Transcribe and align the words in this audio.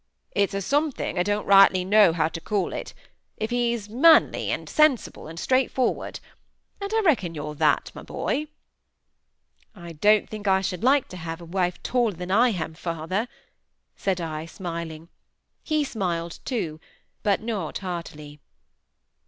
"It's 0.31 0.55
a 0.55 0.63
something 0.63 1.19
I 1.19 1.21
don't 1.21 1.45
rightly 1.45 1.85
know 1.85 2.11
how 2.11 2.27
to 2.29 2.41
call 2.41 2.73
it—if 2.73 3.51
he's 3.51 3.87
manly, 3.87 4.49
and 4.49 4.67
sensible, 4.67 5.27
and 5.27 5.39
straightforward; 5.39 6.19
and 6.81 6.91
I 6.91 7.01
reckon 7.01 7.35
you're 7.35 7.53
that, 7.53 7.91
my 7.93 8.01
boy." 8.01 8.47
"I 9.75 9.91
don't 9.93 10.27
think 10.27 10.47
I 10.47 10.61
should 10.61 10.83
like 10.83 11.07
to 11.09 11.17
have 11.17 11.39
a 11.39 11.45
wife 11.45 11.83
taller 11.83 12.13
than 12.15 12.31
I 12.31 12.49
am, 12.49 12.73
father," 12.73 13.27
said 13.95 14.19
I, 14.19 14.47
smiling; 14.47 15.09
he 15.61 15.83
smiled 15.83 16.39
too, 16.45 16.79
but 17.21 17.41
not 17.43 17.77
heartily. 17.77 18.39